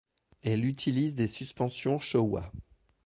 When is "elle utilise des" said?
0.41-1.27